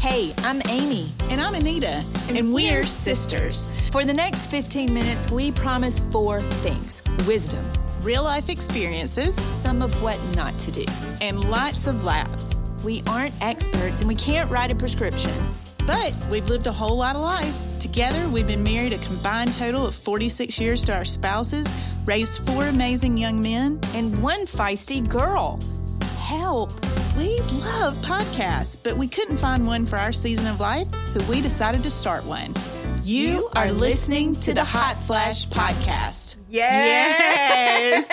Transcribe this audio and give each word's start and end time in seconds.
Hey, 0.00 0.32
I'm 0.38 0.62
Amy. 0.68 1.12
And 1.30 1.40
I'm 1.40 1.54
Anita. 1.54 2.02
And, 2.30 2.54
we're 2.54 2.84
sisters. 2.84 3.70
For 3.92 4.04
the 4.04 4.14
next 4.14 4.46
15 4.46 4.92
minutes, 4.92 5.30
we 5.30 5.52
promise 5.52 6.00
four 6.10 6.40
things 6.40 7.02
wisdom, 7.26 7.64
Real 8.02 8.22
life 8.22 8.48
experiences 8.48 9.34
some 9.60 9.82
of 9.82 9.92
what 10.02 10.18
not 10.34 10.54
to 10.60 10.72
do. 10.72 10.86
and 11.20 11.50
lots 11.50 11.86
of 11.86 12.02
laughs. 12.02 12.48
We 12.82 13.02
aren't 13.08 13.34
experts 13.42 14.00
and 14.00 14.08
we 14.08 14.14
can't 14.14 14.50
write 14.50 14.72
a 14.72 14.74
prescription. 14.74 15.32
But 15.86 16.14
we've 16.30 16.46
lived 16.46 16.66
a 16.66 16.72
whole 16.72 16.96
lot 16.96 17.14
of 17.14 17.20
life. 17.20 17.54
Together, 17.78 18.26
we've 18.30 18.46
been 18.46 18.62
married 18.62 18.94
a 18.94 18.98
combined 18.98 19.52
total 19.54 19.86
of 19.86 19.94
46 19.94 20.58
years 20.58 20.82
to 20.84 20.94
our 20.94 21.04
spouses, 21.04 21.66
raised 22.06 22.42
four 22.46 22.64
amazing 22.64 23.18
young 23.18 23.42
men. 23.42 23.78
And 23.94 24.22
one 24.22 24.46
feisty 24.46 25.06
girl. 25.06 25.60
Help. 26.18 26.72
We 27.16 27.40
love 27.40 27.96
podcasts, 27.96 28.76
but 28.82 28.96
we 28.96 29.08
couldn't 29.08 29.38
find 29.38 29.66
one 29.66 29.84
for 29.84 29.96
our 29.96 30.12
season 30.12 30.46
of 30.46 30.60
life, 30.60 30.88
so 31.04 31.20
we 31.28 31.40
decided 31.40 31.82
to 31.82 31.90
start 31.90 32.24
one. 32.24 32.54
You 33.10 33.48
are 33.56 33.72
listening 33.72 34.36
to 34.36 34.54
the 34.54 34.62
Hot 34.62 34.96
Flash 35.02 35.48
Podcast. 35.48 36.36
Yes. 36.48 38.08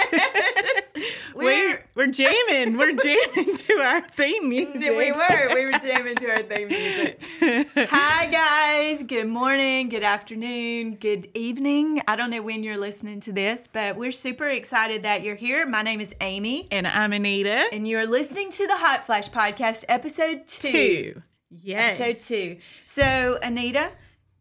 we're 1.36 1.86
we're 1.94 2.08
jamming. 2.08 2.80
We're 2.80 2.96
jamming 2.96 3.58
to 3.58 3.74
our 3.76 4.02
theme 4.02 4.50
music. 4.50 4.74
We 4.82 5.12
were. 5.12 5.54
We 5.54 5.66
were 5.66 5.74
jamming 5.74 6.16
to 6.16 6.30
our 6.32 6.42
theme 6.42 6.70
music. 6.70 7.22
Hi, 7.92 8.26
guys. 8.26 9.04
Good 9.04 9.28
morning, 9.28 9.90
good 9.90 10.02
afternoon, 10.02 10.96
good 10.96 11.30
evening. 11.36 12.02
I 12.08 12.16
don't 12.16 12.32
know 12.32 12.42
when 12.42 12.64
you're 12.64 12.80
listening 12.80 13.20
to 13.20 13.32
this, 13.32 13.70
but 13.72 13.98
we're 13.98 14.12
super 14.12 14.48
excited 14.50 15.04
that 15.04 15.22
you're 15.22 15.36
here. 15.36 15.68
My 15.68 15.84
name 15.84 16.02
is 16.02 16.16
Amy, 16.22 16.68
And 16.72 16.88
I'm 16.88 17.14
Anita. 17.14 17.68
and 17.72 17.88
you're 17.88 18.08
listening 18.08 18.50
to 18.50 18.66
the 18.66 18.78
Hot 18.78 19.06
Flash 19.06 19.30
Podcast, 19.30 19.86
episode 19.88 20.48
two. 20.48 20.72
two. 20.72 21.22
Yes. 21.62 22.00
Episode 22.00 22.28
two. 22.28 22.58
So, 22.86 23.38
Anita, 23.44 23.92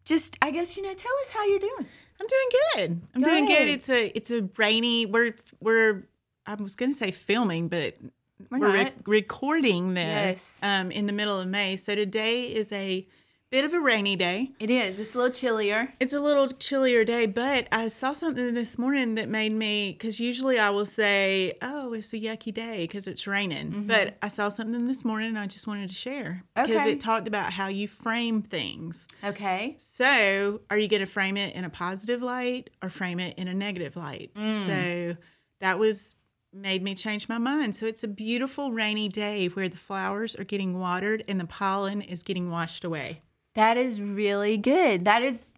just, 0.07 0.37
I 0.41 0.51
guess, 0.51 0.77
you 0.77 0.83
know, 0.83 0.93
tell 0.93 1.11
us 1.21 1.29
how 1.31 1.45
you're 1.45 1.59
doing. 1.59 1.85
I'm 2.19 2.27
doing 2.27 2.49
good. 2.73 3.01
I'm 3.13 3.21
Go 3.21 3.29
doing 3.31 3.45
ahead. 3.45 3.67
good. 3.67 3.69
It's 3.73 3.89
a 3.89 4.07
it's 4.17 4.31
a 4.31 4.49
rainy. 4.57 5.05
We're 5.05 5.35
we're 5.59 6.07
I 6.47 6.55
was 6.55 6.75
going 6.75 6.91
to 6.93 6.97
say 6.97 7.11
filming, 7.11 7.67
but 7.67 7.95
We're 8.49 8.59
we're, 8.59 8.71
re- 8.73 8.93
recording 9.05 9.93
this 9.93 10.05
Yes. 10.05 10.59
um, 10.63 10.89
in 10.91 11.05
the 11.05 11.13
middle 11.13 11.39
of 11.39 11.47
May. 11.47 11.75
So 11.75 11.93
today 11.93 12.45
is 12.45 12.71
a 12.71 13.05
bit 13.49 13.63
of 13.63 13.73
a 13.73 13.79
rainy 13.79 14.15
day. 14.15 14.51
It 14.59 14.69
is. 14.69 14.99
It's 14.99 15.15
a 15.15 15.17
little 15.17 15.31
chillier. 15.33 15.93
It's 15.99 16.13
a 16.13 16.19
little 16.19 16.49
chillier 16.49 17.05
day, 17.05 17.25
but 17.25 17.67
I 17.71 17.87
saw 17.87 18.13
something 18.13 18.53
this 18.53 18.77
morning 18.77 19.15
that 19.15 19.29
made 19.29 19.53
me 19.53 19.93
because 19.93 20.19
usually 20.19 20.59
I 20.59 20.69
will 20.69 20.85
say, 20.85 21.53
"Oh, 21.61 21.93
it's 21.93 22.11
a 22.13 22.17
yucky 22.19 22.53
day" 22.53 22.83
because 22.83 23.07
it's 23.07 23.25
raining. 23.27 23.71
Mm-hmm. 23.71 23.87
But 23.87 24.17
I 24.21 24.27
saw 24.27 24.49
something 24.49 24.87
this 24.87 25.05
morning 25.05 25.29
and 25.29 25.39
I 25.39 25.47
just 25.47 25.67
wanted 25.67 25.89
to 25.89 25.95
share 25.95 26.43
because 26.55 26.71
Okay. 26.75 26.91
it 26.91 26.99
talked 26.99 27.27
about 27.27 27.53
how 27.53 27.67
you 27.67 27.87
frame 27.87 28.41
things. 28.41 29.07
Okay. 29.23 29.75
So, 29.77 30.61
are 30.69 30.77
you 30.77 30.87
going 30.87 30.99
to 31.01 31.05
frame 31.05 31.37
it 31.37 31.55
in 31.55 31.63
a 31.63 31.69
positive 31.69 32.21
light 32.21 32.69
or 32.81 32.89
frame 32.89 33.19
it 33.19 33.37
in 33.37 33.47
a 33.47 33.53
negative 33.53 33.95
light? 33.95 34.31
Mm. 34.35 34.65
So, 34.65 35.17
that 35.61 35.79
was 35.79 36.15
made 36.53 36.81
me 36.81 36.95
change 36.95 37.27
my 37.29 37.37
mind. 37.37 37.75
So, 37.75 37.85
it's 37.85 38.03
a 38.03 38.07
beautiful 38.07 38.71
rainy 38.71 39.07
day 39.09 39.47
where 39.47 39.69
the 39.69 39.77
flowers 39.77 40.35
are 40.35 40.43
getting 40.43 40.77
watered 40.79 41.23
and 41.27 41.39
the 41.39 41.45
pollen 41.45 42.01
is 42.01 42.23
getting 42.23 42.49
washed 42.49 42.83
away. 42.83 43.21
That 43.57 43.75
is 43.75 43.99
really 43.99 44.55
good. 44.55 45.05
That 45.05 45.23
is, 45.23 45.49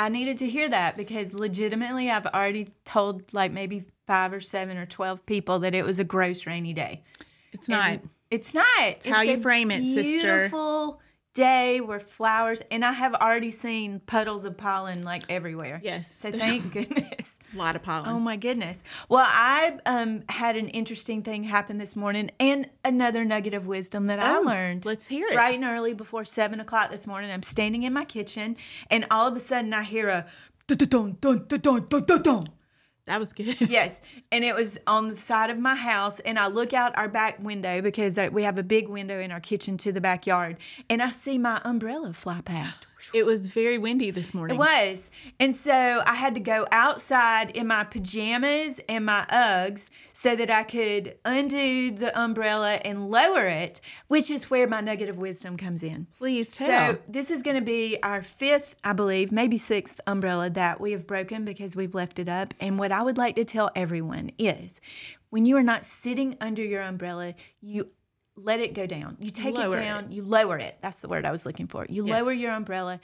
I 0.00 0.08
needed 0.08 0.36
to 0.38 0.48
hear 0.48 0.68
that 0.68 0.96
because 0.96 1.32
legitimately, 1.32 2.10
I've 2.10 2.26
already 2.26 2.66
told 2.84 3.32
like 3.32 3.52
maybe 3.52 3.84
five 4.04 4.32
or 4.32 4.40
seven 4.40 4.76
or 4.76 4.84
12 4.84 5.24
people 5.26 5.60
that 5.60 5.72
it 5.72 5.84
was 5.84 6.00
a 6.00 6.04
gross 6.04 6.44
rainy 6.44 6.72
day. 6.72 7.04
It's 7.52 7.68
not. 7.68 7.90
And 7.90 8.10
It's 8.32 8.52
not. 8.52 8.66
It's 8.80 9.06
how 9.06 9.22
you 9.22 9.40
frame 9.40 9.70
it, 9.70 9.84
sister. 9.84 10.38
Beautiful 10.38 11.00
day 11.36 11.80
were 11.80 12.00
flowers, 12.00 12.62
and 12.70 12.84
I 12.84 12.92
have 12.92 13.14
already 13.14 13.50
seen 13.50 14.00
puddles 14.00 14.44
of 14.46 14.56
pollen 14.56 15.02
like 15.02 15.22
everywhere. 15.28 15.80
Yes, 15.84 16.10
So 16.12 16.32
thank 16.32 16.72
goodness. 16.72 17.38
a 17.54 17.56
lot 17.56 17.76
of 17.76 17.82
pollen. 17.82 18.08
Oh 18.08 18.18
my 18.18 18.36
goodness. 18.36 18.82
Well, 19.08 19.26
I 19.28 19.78
um, 19.84 20.22
had 20.30 20.56
an 20.56 20.68
interesting 20.70 21.22
thing 21.22 21.44
happen 21.44 21.76
this 21.78 21.94
morning 21.94 22.30
and 22.40 22.68
another 22.84 23.24
nugget 23.24 23.52
of 23.54 23.66
wisdom 23.66 24.06
that 24.06 24.18
I 24.18 24.38
Oh, 24.38 24.40
learned. 24.42 24.86
let's 24.86 25.06
hear 25.06 25.26
it. 25.28 25.36
Right 25.36 25.54
and 25.54 25.64
early 25.64 25.92
before 25.92 26.24
seven 26.24 26.58
o'clock 26.58 26.90
this 26.90 27.06
morning, 27.06 27.30
I'm 27.30 27.42
standing 27.42 27.82
in 27.82 27.92
my 27.92 28.04
kitchen 28.06 28.56
and 28.90 29.06
all 29.10 29.28
of 29.28 29.36
a 29.36 29.40
sudden 29.40 29.74
I 29.74 29.82
hear 29.82 30.08
a 30.08 30.26
dun 30.66 30.78
dun 30.78 31.16
dun 31.20 31.44
dun 31.46 31.60
dun 31.88 32.04
dun 32.04 32.22
dun. 32.22 32.48
That 33.06 33.20
was 33.20 33.32
good. 33.32 33.56
Yes, 33.68 34.00
and 34.30 34.44
it 34.44 34.54
was 34.54 34.78
on 34.86 35.08
the 35.08 35.16
side 35.16 35.50
of 35.50 35.58
my 35.58 35.74
house, 35.74 36.20
and 36.20 36.38
I 36.38 36.46
look 36.48 36.72
out 36.72 36.96
our 36.96 37.08
back 37.08 37.42
window 37.42 37.80
because 37.80 38.18
uh, 38.18 38.28
we 38.32 38.42
have 38.42 38.58
a 38.58 38.62
big 38.62 38.88
window 38.88 39.18
in 39.20 39.30
our 39.32 39.40
kitchen 39.40 39.76
to 39.78 39.92
the 39.92 40.00
backyard, 40.00 40.56
and 40.90 41.02
I 41.02 41.10
see 41.10 41.38
my 41.38 41.60
umbrella 41.64 42.12
fly 42.12 42.40
past. 42.40 42.86
It 43.12 43.26
was 43.26 43.48
very 43.48 43.78
windy 43.78 44.10
this 44.10 44.32
morning. 44.32 44.56
It 44.56 44.58
was. 44.58 45.10
And 45.38 45.54
so 45.54 46.02
I 46.06 46.14
had 46.14 46.34
to 46.34 46.40
go 46.40 46.66
outside 46.72 47.50
in 47.50 47.66
my 47.66 47.84
pajamas 47.84 48.80
and 48.88 49.04
my 49.04 49.26
Uggs 49.30 49.88
so 50.12 50.34
that 50.34 50.50
I 50.50 50.62
could 50.62 51.16
undo 51.24 51.90
the 51.90 52.18
umbrella 52.18 52.80
and 52.84 53.10
lower 53.10 53.46
it, 53.46 53.80
which 54.08 54.30
is 54.30 54.50
where 54.50 54.66
my 54.66 54.80
nugget 54.80 55.08
of 55.08 55.18
wisdom 55.18 55.56
comes 55.56 55.82
in. 55.82 56.06
Please 56.18 56.56
tell. 56.56 56.94
So 56.94 56.98
this 57.08 57.30
is 57.30 57.42
going 57.42 57.56
to 57.56 57.62
be 57.64 57.98
our 58.02 58.22
fifth, 58.22 58.76
I 58.82 58.92
believe, 58.92 59.30
maybe 59.30 59.58
sixth 59.58 60.00
umbrella 60.06 60.50
that 60.50 60.80
we 60.80 60.92
have 60.92 61.06
broken 61.06 61.44
because 61.44 61.76
we've 61.76 61.94
left 61.94 62.18
it 62.18 62.28
up. 62.28 62.54
And 62.60 62.78
what 62.78 62.92
I 62.92 63.02
would 63.02 63.18
like 63.18 63.36
to 63.36 63.44
tell 63.44 63.70
everyone 63.76 64.32
is 64.38 64.80
when 65.30 65.44
you 65.44 65.56
are 65.56 65.62
not 65.62 65.84
sitting 65.84 66.36
under 66.40 66.62
your 66.62 66.82
umbrella, 66.82 67.34
you 67.60 67.88
let 68.36 68.60
it 68.60 68.74
go 68.74 68.86
down. 68.86 69.16
You 69.20 69.30
take 69.30 69.54
Lower 69.54 69.76
it 69.76 69.80
it. 69.80 69.84
down, 69.84 70.12
you 70.12 70.22
lower 70.22 70.58
it. 70.58 70.76
That's 70.82 71.00
the 71.00 71.08
word 71.08 71.24
I 71.24 71.30
was 71.30 71.46
looking 71.46 71.66
for. 71.66 71.86
You 71.88 72.04
lower 72.06 72.32
your 72.32 72.52
umbrella, 72.52 73.00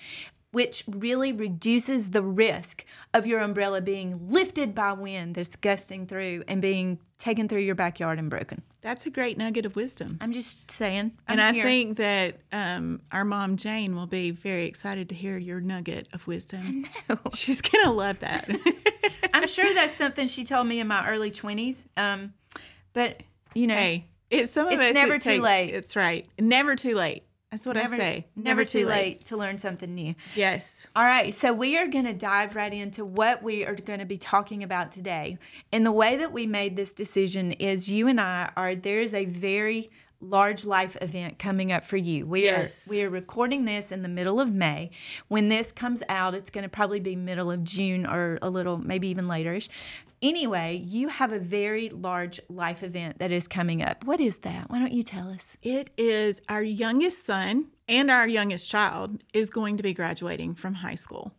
which 0.51 0.85
really 0.87 1.33
reduces 1.33 2.11
the 2.11 2.23
risk 2.23 2.85
of 3.15 3.27
your 3.27 3.41
umbrella 3.41 3.81
being 3.81 4.29
lifted 4.29 4.75
by 4.75 4.93
wind 4.93 5.35
that's 5.35 5.57
gusting 5.57 6.07
through 6.07 6.45
and 6.47 6.61
being 6.61 6.99
taken 7.19 7.49
through 7.49 7.61
your 7.61 7.75
backyard 7.75 8.19
and 8.19 8.29
broken. 8.29 8.63
That's 8.83 9.07
a 9.07 9.11
great 9.11 9.39
nugget 9.39 9.65
of 9.65 9.77
wisdom. 9.77 10.19
I'm 10.21 10.33
just 10.33 10.71
saying. 10.71 11.13
and 11.29 11.41
I'm 11.41 11.55
I 11.55 11.57
here. 11.57 11.65
think 11.65 11.97
that 11.99 12.41
um, 12.51 13.01
our 13.13 13.25
mom 13.25 13.57
Jane 13.57 13.95
will 13.95 14.09
be 14.09 14.31
very 14.33 14.67
excited 14.67 15.09
to 15.11 15.15
hear 15.15 15.39
your 15.39 15.61
nugget 15.61 16.09
of 16.13 16.27
wisdom. 16.27 16.87
She's 17.35 17.61
gonna 17.63 17.93
love 17.93 18.19
that. 18.21 18.51
I'm 19.33 19.47
sure 19.49 19.73
that's 19.75 19.97
something 19.97 20.29
she 20.29 20.45
told 20.45 20.67
me 20.67 20.81
in 20.81 20.89
my 20.89 21.09
early 21.09 21.31
20s. 21.31 21.85
Um, 21.97 22.35
but, 22.93 23.23
you 23.55 23.67
know, 23.69 23.75
hey, 23.77 24.07
it's 24.33 24.53
some 24.53 24.67
of 24.67 24.73
It's 24.73 24.83
us. 24.83 24.91
it 24.91 24.95
never 24.95 25.15
too 25.19 25.31
takes- 25.31 25.45
late. 25.45 25.71
It's 25.75 25.95
right. 25.97 26.27
Never 26.39 26.75
too 26.77 26.95
late. 26.95 27.25
That's 27.51 27.67
what 27.67 27.77
never, 27.77 27.95
I 27.97 27.99
say. 27.99 28.27
never 28.35 28.65
too 28.65 28.87
late 28.87 29.27
to 29.27 29.37
learn 29.37 29.59
something 29.59 29.95
new. 29.95 30.15
Yes. 30.35 30.87
All 30.97 31.05
right, 31.05 31.35
so 31.35 31.53
we 31.53 31.77
are 31.77 31.87
going 31.87 32.07
to 32.07 32.15
dive 32.15 32.57
right 32.57 32.73
into 32.73 33.05
what 33.05 33.43
we 33.43 33.67
are 33.67 33.75
going 33.75 33.99
to 33.99 34.07
be 34.07 34.17
talking 34.17 34.63
about 34.63 34.91
today. 34.91 35.37
And 35.71 35.85
the 35.85 35.93
way 35.93 36.17
that 36.17 36.33
we 36.33 36.47
made 36.47 36.77
this 36.77 36.95
decision 36.95 37.53
is 37.53 37.91
you 37.91 38.09
and 38.09 38.19
I 38.19 38.51
are 38.57 38.75
there 38.75 39.03
is 39.03 39.13
a 39.13 39.27
very 39.27 39.91
large 40.23 40.65
life 40.65 40.97
event 41.03 41.39
coming 41.39 41.73
up 41.73 41.85
for 41.85 41.97
you. 41.97 42.25
We 42.25 42.45
Yes. 42.45 42.87
are 42.87 42.91
we 42.91 43.03
are 43.03 43.11
recording 43.11 43.65
this 43.65 43.91
in 43.93 44.03
the 44.03 44.09
middle 44.09 44.41
of 44.41 44.53
May. 44.53 44.91
When 45.29 45.49
this 45.49 45.73
comes 45.73 46.03
out, 46.09 46.35
it's 46.35 46.49
going 46.51 46.63
to 46.63 46.69
probably 46.69 47.01
be 47.01 47.17
middle 47.17 47.51
of 47.51 47.65
June 47.65 48.07
or 48.07 48.39
a 48.41 48.49
little 48.49 48.79
maybe 48.79 49.09
even 49.09 49.27
laterish. 49.27 49.69
Anyway, 50.23 50.81
you 50.87 51.09
have 51.09 51.33
a 51.33 51.39
very 51.41 51.89
large 51.89 52.41
life 52.49 52.85
event 52.85 53.19
that 53.19 53.33
is 53.33 53.49
coming 53.49 53.83
up. 53.83 54.05
What 54.05 54.21
is 54.21 54.37
that? 54.39 54.71
Why 54.71 54.79
don't 54.79 54.93
you 54.93 55.03
tell 55.03 55.29
us? 55.29 55.57
It 55.63 55.91
is 55.99 56.41
our 56.49 56.63
youngest 56.63 57.25
son 57.25 57.67
and 57.89 58.09
our 58.09 58.29
youngest 58.29 58.71
child 58.71 59.25
is 59.35 59.51
going 59.51 59.77
to 59.79 59.83
be 59.83 59.93
graduating 59.93 60.55
from 60.55 60.75
high 60.75 60.95
school, 60.95 61.35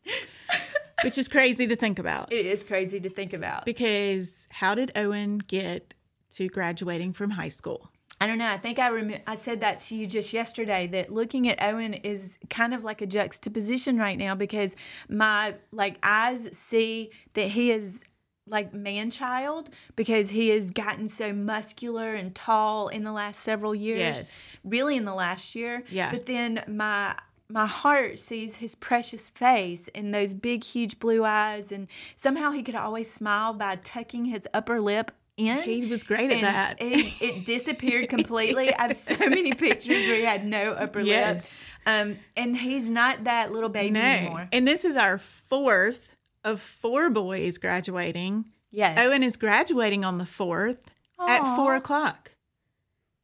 which 1.05 1.17
is 1.17 1.29
crazy 1.29 1.65
to 1.67 1.77
think 1.77 1.97
about. 1.97 2.33
It 2.33 2.45
is 2.45 2.61
crazy 2.63 3.00
to 3.00 3.09
think 3.09 3.31
about. 3.31 3.63
Because 3.63 4.47
how 4.51 4.75
did 4.75 4.91
Owen 4.97 5.38
get 5.38 5.94
to 6.35 6.50
graduating 6.50 7.13
from 7.13 7.31
high 7.31 7.47
school? 7.50 7.89
I 8.23 8.28
don't 8.28 8.38
know. 8.38 8.47
I 8.47 8.57
think 8.57 8.79
I 8.79 8.88
rem- 8.88 9.19
I 9.28 9.35
said 9.35 9.59
that 9.59 9.81
to 9.81 9.97
you 9.97 10.07
just 10.07 10.31
yesterday 10.31 10.88
that 10.88 11.11
looking 11.11 11.50
at 11.50 11.62
Owen 11.62 11.94
is 11.94 12.38
kind 12.50 12.74
of 12.74 12.81
like 12.81 13.01
a 13.01 13.06
juxtaposition 13.06 13.97
right 13.97 14.18
now 14.18 14.33
because 14.33 14.77
my 15.09 15.56
like 15.74 15.97
eyes 16.03 16.47
see 16.53 17.12
that 17.33 17.50
he 17.50 17.69
is 17.69 18.06
like 18.47 18.74
man 18.74 19.09
child 19.09 19.69
because 19.97 20.30
he 20.30 20.50
has 20.50 20.71
gotten 20.71 21.09
so 21.09 21.33
muscular 21.33 22.13
and 22.15 22.33
tall 22.33 22.88
in 22.88 23.03
the 23.03 23.12
last 23.12 23.42
several 23.42 23.75
years. 23.75 24.00
Yes. 24.00 24.57
Really 24.63 24.95
in 24.95 25.03
the 25.03 25.13
last 25.13 25.53
year. 25.53 25.83
Yeah. 25.89 26.09
But 26.09 26.25
then 26.25 26.63
my 26.65 27.18
my 27.50 27.65
heart 27.65 28.19
sees 28.19 28.56
his 28.56 28.74
precious 28.74 29.27
face 29.27 29.89
and 29.94 30.13
those 30.13 30.33
big 30.33 30.63
huge 30.63 30.97
blue 30.97 31.25
eyes 31.25 31.74
and 31.74 31.89
somehow 32.15 32.51
he 32.51 32.63
could 32.63 32.75
always 32.75 33.12
smile 33.12 33.53
by 33.53 33.75
tucking 33.75 34.24
his 34.24 34.47
upper 34.53 34.80
lip 34.80 35.12
in. 35.38 35.62
He 35.63 35.85
was 35.85 36.03
great 36.03 36.31
at 36.31 36.41
that. 36.41 36.81
It, 36.81 37.21
it 37.21 37.45
disappeared 37.45 38.09
completely. 38.09 38.74
I 38.74 38.83
have 38.83 38.95
so 38.95 39.18
many 39.18 39.53
pictures 39.53 40.07
where 40.07 40.15
he 40.15 40.24
had 40.24 40.45
no 40.45 40.74
upper 40.74 41.00
lip. 41.00 41.07
Yes. 41.07 41.59
Um, 41.85 42.18
and 42.35 42.56
he's 42.56 42.89
not 42.89 43.25
that 43.25 43.51
little 43.51 43.69
baby 43.69 43.91
no. 43.91 44.01
anymore. 44.01 44.50
And 44.51 44.68
this 44.68 44.85
is 44.85 44.95
our 44.95 45.18
fourth 45.18 46.09
of 46.44 46.62
four 46.62 47.09
boys 47.09 47.57
graduating. 47.57 48.45
Yes. 48.71 48.97
Owen 49.00 49.24
is 49.24 49.38
graduating 49.38 50.03
on 50.06 50.18
the 50.18 50.25
fourth 50.25 50.89
at 51.19 51.56
four 51.56 51.75
o'clock. 51.75 52.31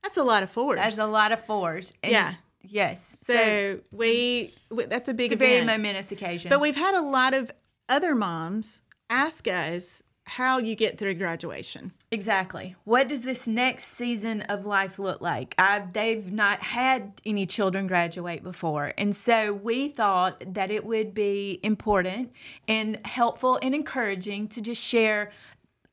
That's 0.03 0.17
a 0.17 0.23
lot 0.23 0.43
of 0.43 0.49
fours. 0.49 0.77
That's 0.77 0.97
a 0.97 1.07
lot 1.07 1.31
of 1.31 1.43
fours. 1.43 1.93
And 2.01 2.11
Yeah. 2.11 2.33
Yes. 2.61 3.17
So, 3.23 3.33
so 3.33 3.79
we, 3.91 4.53
we, 4.69 4.85
that's 4.85 5.09
a 5.09 5.13
big 5.13 5.31
it's 5.31 5.41
a 5.41 5.45
very 5.45 5.65
momentous 5.65 6.11
occasion. 6.11 6.49
But 6.49 6.61
we've 6.61 6.75
had 6.75 6.93
a 6.93 7.01
lot 7.01 7.33
of 7.33 7.51
other 7.87 8.15
moms 8.15 8.81
ask 9.09 9.47
us 9.47 10.03
how 10.25 10.59
you 10.59 10.75
get 10.75 10.97
through 10.97 11.15
graduation. 11.15 11.93
Exactly. 12.11 12.75
What 12.85 13.07
does 13.07 13.21
this 13.21 13.45
next 13.45 13.85
season 13.85 14.41
of 14.43 14.65
life 14.65 14.97
look 14.97 15.21
like? 15.21 15.53
I've, 15.59 15.93
they've 15.93 16.31
not 16.31 16.61
had 16.61 17.21
any 17.23 17.45
children 17.45 17.85
graduate 17.85 18.41
before. 18.41 18.93
And 18.97 19.15
so 19.15 19.53
we 19.53 19.89
thought 19.89 20.43
that 20.55 20.71
it 20.71 20.85
would 20.85 21.13
be 21.13 21.59
important 21.61 22.31
and 22.67 22.99
helpful 23.05 23.59
and 23.61 23.75
encouraging 23.75 24.47
to 24.49 24.61
just 24.61 24.81
share. 24.81 25.29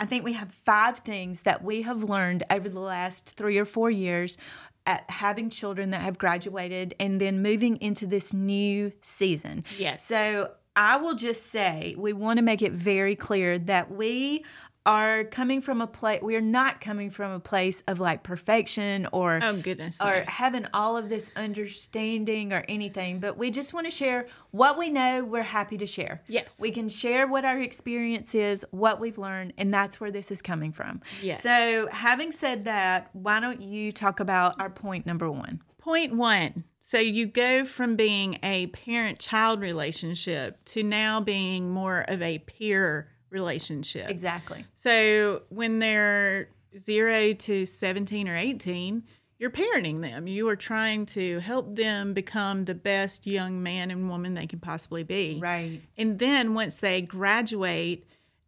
I 0.01 0.07
think 0.07 0.25
we 0.25 0.33
have 0.33 0.53
five 0.53 0.99
things 0.99 1.43
that 1.43 1.63
we 1.63 1.83
have 1.83 2.03
learned 2.03 2.45
over 2.51 2.69
the 2.69 2.81
last 2.81 3.37
three 3.37 3.59
or 3.59 3.67
four 3.67 3.91
years 3.91 4.39
at 4.87 5.11
having 5.11 5.51
children 5.51 5.91
that 5.91 6.01
have 6.01 6.17
graduated 6.17 6.95
and 6.99 7.21
then 7.21 7.43
moving 7.43 7.77
into 7.77 8.07
this 8.07 8.33
new 8.33 8.91
season. 9.03 9.65
Yes. 9.77 10.05
So 10.07 10.53
I 10.77 10.97
will 10.97 11.15
just 11.15 11.47
say 11.47 11.95
we 11.99 12.13
want 12.15 12.39
to 12.39 12.43
make 12.43 12.63
it 12.63 12.73
very 12.73 13.17
clear 13.17 13.59
that 13.59 13.91
we 13.91 14.45
are 14.87 15.25
coming 15.25 15.61
from 15.61 15.83
a 15.83 15.87
place 15.87 16.23
we're 16.23 16.41
not 16.41 16.81
coming 16.81 17.11
from 17.11 17.33
a 17.33 17.41
place 17.41 17.83
of 17.87 18.01
like 18.01 18.23
perfection 18.23 19.07
or 19.13 19.41
oh 19.43 19.57
goodness 19.57 20.01
or 20.01 20.21
no. 20.21 20.25
having 20.27 20.67
all 20.73 20.97
of 20.97 21.09
this 21.09 21.31
understanding 21.37 22.53
or 22.53 22.65
anything 22.69 23.21
but 23.21 23.37
we 23.37 23.51
just 23.51 23.75
want 23.75 23.87
to 23.87 23.91
share 23.91 24.27
what 24.53 24.79
we 24.79 24.89
know 24.89 25.25
we're 25.25 25.43
happy 25.43 25.77
to 25.79 25.87
share. 25.87 26.23
Yes. 26.27 26.59
We 26.61 26.71
can 26.71 26.89
share 26.89 27.27
what 27.27 27.45
our 27.45 27.59
experience 27.59 28.35
is 28.35 28.65
what 28.71 29.01
we've 29.01 29.19
learned 29.19 29.53
and 29.59 29.73
that's 29.73 30.01
where 30.01 30.11
this 30.11 30.31
is 30.31 30.43
coming 30.43 30.73
from. 30.73 31.03
Yes. 31.23 31.43
So 31.43 31.89
having 31.91 32.33
said 32.33 32.65
that 32.65 33.11
why 33.13 33.41
don't 33.41 33.61
you 33.61 33.93
talk 33.93 34.21
about 34.21 34.61
our 34.61 34.71
point 34.71 35.07
number 35.07 35.31
one? 35.31 35.63
Point 35.79 36.17
one 36.17 36.65
so 36.81 36.99
you 36.99 37.27
go 37.27 37.65
from 37.65 37.97
being 37.97 38.39
a 38.45 38.69
parent 38.69 39.19
child 39.19 39.61
relationship 39.61 40.65
to 40.67 40.85
now 40.85 41.21
being 41.21 41.69
more 41.69 42.05
of 42.07 42.23
a 42.23 42.39
peer 42.39 43.09
relationship. 43.31 44.09
Exactly. 44.09 44.65
So 44.75 45.43
when 45.49 45.79
they're 45.79 46.49
0 46.77 47.35
to 47.35 47.67
17 47.67 48.29
or 48.29 48.37
18, 48.37 49.03
you're 49.39 49.51
parenting 49.51 50.01
them. 50.01 50.27
You 50.27 50.49
are 50.49 50.57
trying 50.57 51.07
to 51.07 51.41
help 51.41 51.77
them 51.77 52.15
become 52.15 52.65
the 52.65 52.75
best 52.75 53.27
young 53.27 53.63
man 53.63 53.91
and 53.91 54.09
woman 54.09 54.35
they 54.35 54.47
can 54.47 54.61
possibly 54.61 55.03
be. 55.03 55.39
Right. 55.41 55.81
And 55.97 56.19
then 56.19 56.55
once 56.55 56.77
they 56.77 57.03
graduate, 57.03 58.07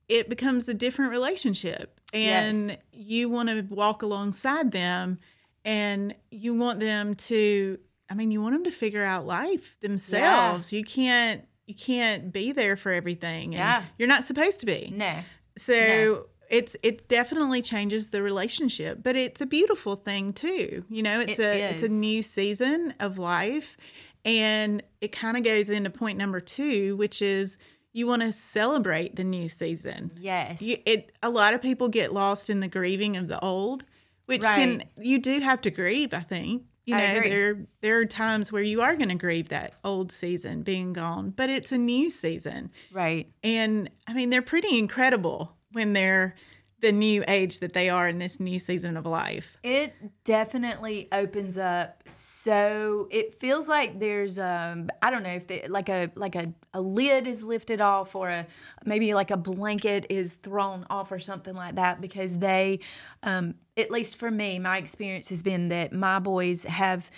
it 0.09 0.29
becomes 0.29 0.69
a 0.69 0.75
different 0.75 1.11
relationship. 1.11 2.01
And 2.15 2.71
yes. 2.71 2.79
you 2.93 3.29
want 3.29 3.51
to 3.51 3.63
walk 3.75 4.03
alongside 4.03 4.73
them 4.73 5.19
and 5.65 6.15
you 6.31 6.55
want 6.55 6.81
them 6.81 7.15
to 7.15 7.79
I 8.11 8.15
mean, 8.15 8.31
you 8.31 8.41
want 8.41 8.55
them 8.55 8.65
to 8.65 8.71
figure 8.71 9.05
out 9.05 9.27
life 9.27 9.77
themselves. 9.81 10.73
Yeah. 10.73 10.79
You 10.79 10.85
can't 10.85 11.45
you 11.69 11.75
can't 11.75 12.33
be 12.33 12.51
there 12.51 12.77
for 12.77 12.93
everything. 12.93 13.53
yeah. 13.53 13.85
You're 13.99 14.09
not 14.09 14.25
supposed 14.25 14.59
to 14.61 14.67
be. 14.67 14.91
No. 14.95 15.21
So 15.59 15.75
no. 15.75 16.25
it's 16.49 16.77
it 16.83 17.09
definitely 17.09 17.61
changes 17.61 18.09
the 18.09 18.23
relationship, 18.23 19.01
but 19.03 19.17
it's 19.17 19.43
a 19.43 19.47
beautiful 19.47 19.97
thing 19.97 20.33
too. 20.33 20.85
You 20.89 21.03
know, 21.03 21.21
it's 21.21 21.39
it 21.39 21.45
a 21.45 21.69
is. 21.69 21.75
it's 21.75 21.83
a 21.83 21.93
new 21.93 22.23
season 22.23 22.95
of 22.99 23.19
life. 23.19 23.77
And 24.25 24.83
it 25.01 25.13
kind 25.13 25.37
of 25.37 25.45
goes 25.45 25.71
into 25.71 25.91
point 25.91 26.19
number 26.19 26.41
two, 26.41 26.97
which 26.97 27.21
is 27.21 27.59
you 27.93 28.07
want 28.07 28.23
to 28.23 28.33
celebrate 28.33 29.17
the 29.17 29.25
new 29.25 29.49
season. 29.49 30.13
Yes. 30.19 30.63
You, 30.63 30.79
it 30.87 31.13
a 31.23 31.29
lot 31.29 31.53
of 31.53 31.61
people 31.61 31.89
get 31.89 32.15
lost 32.15 32.49
in 32.49 32.61
the 32.61 32.69
grieving 32.69 33.19
of 33.19 33.29
the 33.29 33.39
old, 33.41 33.85
which 34.25 34.43
right. 34.43 34.57
can 34.57 34.85
you 34.97 35.19
do 35.19 35.41
have 35.41 35.61
to 35.63 35.71
grieve, 35.71 36.15
I 36.15 36.21
think 36.21 36.63
you 36.89 36.97
know 36.97 37.21
there 37.21 37.67
there 37.83 37.99
are 37.99 38.07
times 38.07 38.51
where 38.51 38.63
you 38.63 38.81
are 38.81 38.97
going 38.97 39.11
to 39.11 39.15
grieve 39.15 39.51
that 39.51 39.75
old 39.85 40.11
season 40.11 40.63
being 40.63 40.95
gone 40.95 41.31
but 41.31 41.51
it's 41.51 41.71
a 41.71 41.79
new 41.79 42.09
season. 42.09 42.71
Right. 42.93 43.31
And 43.45 43.91
i 44.07 44.15
mean 44.15 44.31
they're 44.31 44.43
pretty 44.43 44.79
incredible 44.79 45.53
when 45.73 45.93
they're 45.93 46.35
the 46.81 46.93
new 46.93 47.25
age 47.27 47.59
that 47.61 47.73
they 47.73 47.89
are 47.89 48.09
in 48.09 48.19
this 48.19 48.39
new 48.39 48.59
season 48.59 48.97
of 48.97 49.07
life. 49.07 49.57
It 49.63 49.95
definitely 50.25 51.09
opens 51.13 51.59
up 51.59 52.03
so 52.49 53.09
it 53.11 53.39
feels 53.39 53.69
like 53.69 53.99
there's 53.99 54.39
um 54.39 54.89
i 55.03 55.11
don't 55.11 55.23
know 55.23 55.35
if 55.35 55.47
they, 55.47 55.67
like 55.69 55.91
a 55.91 56.11
like 56.15 56.35
a, 56.35 56.53
a 56.73 56.81
lid 56.81 57.27
is 57.27 57.43
lifted 57.43 57.81
off 57.81 58.15
or 58.15 58.31
a 58.31 58.47
maybe 58.87 59.13
like 59.13 59.31
a 59.31 59.37
blanket 59.37 60.07
is 60.09 60.35
thrown 60.35 60.87
off 60.89 61.13
or 61.13 61.19
something 61.19 61.55
like 61.55 61.75
that 61.75 62.01
because 62.01 62.39
they 62.39 62.79
um 63.23 63.55
at 63.77 63.91
least 63.91 64.17
for 64.17 64.31
me 64.31 64.59
my 64.59 64.79
experience 64.79 65.29
has 65.29 65.43
been 65.43 65.69
that 65.69 65.93
my 65.93 66.19
boys 66.19 66.63
have 66.63 67.11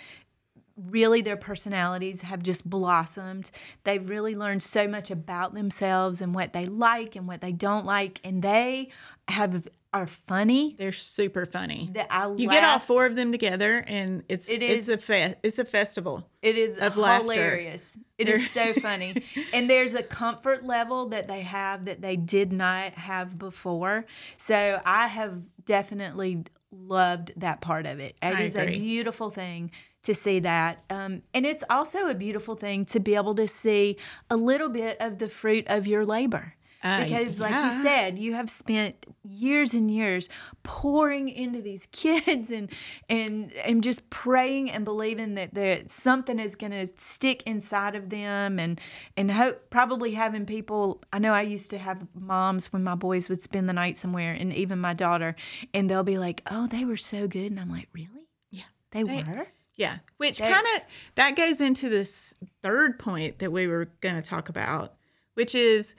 really 0.89 1.21
their 1.23 1.37
personalities 1.37 2.23
have 2.23 2.43
just 2.43 2.69
blossomed. 2.69 3.51
They've 3.85 4.09
really 4.09 4.35
learned 4.35 4.63
so 4.63 4.89
much 4.89 5.11
about 5.11 5.55
themselves 5.55 6.21
and 6.21 6.35
what 6.35 6.53
they 6.53 6.67
like 6.67 7.17
and 7.17 7.27
what 7.27 7.41
they 7.41 7.53
don't 7.53 7.85
like 7.87 8.21
and 8.25 8.43
they 8.43 8.89
have 9.29 9.69
are 9.93 10.07
funny. 10.07 10.77
They're 10.79 10.93
super 10.93 11.45
funny. 11.47 11.91
That 11.95 12.07
I 12.11 12.27
you 12.27 12.47
laugh. 12.47 12.51
get 12.51 12.65
all 12.65 12.79
four 12.79 13.07
of 13.07 13.17
them 13.17 13.33
together, 13.33 13.85
and 13.87 14.23
it's 14.29 14.49
it 14.49 14.63
is, 14.63 14.89
it's 14.89 15.03
a 15.03 15.05
fe- 15.05 15.35
it's 15.43 15.59
a 15.59 15.65
festival. 15.65 16.29
It 16.43 16.57
is 16.57 16.79
of 16.79 16.95
hilarious. 16.95 17.97
Laughter. 17.97 18.07
It 18.19 18.29
is 18.29 18.51
so 18.51 18.73
funny, 18.81 19.25
and 19.53 19.69
there's 19.69 19.95
a 19.95 20.03
comfort 20.03 20.65
level 20.65 21.07
that 21.09 21.27
they 21.27 21.41
have 21.41 21.87
that 21.87 22.01
they 22.01 22.17
did 22.17 22.53
not 22.53 22.93
have 22.95 23.39
before. 23.39 24.07
So 24.39 24.81
I 24.85 25.09
have 25.09 25.41
definitely 25.65 26.45
loved 26.71 27.33
that 27.37 27.61
part 27.61 27.87
of 27.87 27.99
it. 27.99 28.17
It 28.23 28.27
I 28.37 28.43
is 28.43 28.55
agree. 28.55 28.77
a 28.77 28.79
beautiful 28.79 29.31
thing 29.31 29.73
to 30.03 30.15
see 30.15 30.41
that. 30.41 30.83
Um, 30.91 31.23
and 31.35 31.45
it's 31.45 31.65
also 31.69 32.09
a 32.09 32.15
beautiful 32.15 32.55
thing 32.55 32.85
to 32.87 33.01
be 33.01 33.15
able 33.15 33.35
to 33.35 33.47
see 33.47 33.97
a 34.29 34.37
little 34.37 34.69
bit 34.69 34.97
of 35.01 35.19
the 35.19 35.29
fruit 35.29 35.67
of 35.69 35.87
your 35.87 36.05
labor. 36.07 36.55
Uh, 36.83 37.05
because 37.05 37.39
like 37.39 37.51
yeah. 37.51 37.77
you 37.77 37.83
said 37.83 38.19
you 38.19 38.33
have 38.33 38.49
spent 38.49 39.05
years 39.23 39.75
and 39.75 39.91
years 39.91 40.31
pouring 40.63 41.29
into 41.29 41.61
these 41.61 41.87
kids 41.93 42.51
and 42.51 42.71
and 43.11 43.53
and 43.67 43.85
just 43.85 44.09
praying 44.09 44.71
and 44.71 44.83
believing 44.83 45.35
that 45.35 45.53
that 45.53 45.91
something 45.91 46.39
is 46.39 46.55
going 46.55 46.71
to 46.71 46.87
stick 46.97 47.43
inside 47.43 47.95
of 47.95 48.09
them 48.09 48.59
and 48.59 48.81
and 49.15 49.31
hope 49.31 49.69
probably 49.69 50.13
having 50.13 50.47
people 50.47 51.03
I 51.13 51.19
know 51.19 51.35
I 51.35 51.43
used 51.43 51.69
to 51.69 51.79
have 51.79 52.07
moms 52.15 52.73
when 52.73 52.83
my 52.83 52.95
boys 52.95 53.29
would 53.29 53.43
spend 53.43 53.69
the 53.69 53.75
night 53.75 53.99
somewhere 53.99 54.33
and 54.33 54.51
even 54.51 54.79
my 54.79 54.95
daughter 54.95 55.37
and 55.75 55.91
they'll 55.91 56.03
be 56.03 56.17
like 56.17 56.41
oh 56.51 56.67
they 56.67 56.87
were 56.87 56.97
so 56.97 57.29
good 57.29 57.51
and 57.51 57.61
I'm 57.61 57.71
like 57.71 57.89
really 57.93 58.31
yeah 58.51 58.65
they, 58.93 59.03
They- 59.03 59.23
were 59.23 59.49
Yeah, 59.77 59.99
which 60.19 60.41
kind 60.41 60.67
of 60.77 60.83
that 61.15 61.37
goes 61.37 61.61
into 61.61 61.89
this 61.89 62.35
third 62.63 62.99
point 62.99 63.39
that 63.39 63.51
we 63.51 63.67
were 63.67 63.87
going 64.01 64.15
to 64.17 64.23
talk 64.23 64.49
about, 64.49 64.95
which 65.35 65.55
is 65.55 65.95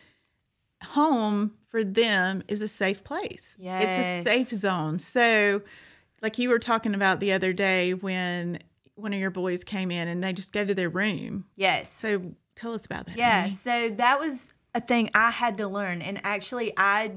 home 0.84 1.54
for 1.68 1.84
them 1.84 2.44
is 2.48 2.62
a 2.62 2.68
safe 2.68 3.04
place. 3.04 3.56
It's 3.60 3.98
a 4.28 4.30
safe 4.30 4.50
zone. 4.50 5.00
So, 5.00 5.62
like 6.22 6.38
you 6.38 6.50
were 6.50 6.60
talking 6.60 6.94
about 6.94 7.20
the 7.20 7.32
other 7.32 7.54
day 7.54 7.94
when 7.94 8.60
one 8.96 9.14
of 9.14 9.20
your 9.20 9.32
boys 9.32 9.64
came 9.64 9.90
in 9.90 10.08
and 10.08 10.24
they 10.24 10.34
just 10.34 10.54
go 10.54 10.64
to 10.66 10.76
their 10.76 10.90
room. 10.90 11.46
yes 11.56 11.92
So, 11.92 12.34
tell 12.56 12.74
us 12.74 12.86
about 12.86 13.06
that. 13.08 13.18
Yeah, 13.18 13.44
Amy. 13.44 13.52
so 13.52 13.90
that 13.90 14.20
was 14.20 14.54
a 14.76 14.82
thing 14.82 15.10
I 15.16 15.32
had 15.32 15.58
to 15.58 15.68
learn. 15.68 16.02
And 16.02 16.20
actually, 16.24 16.74
I 16.78 17.14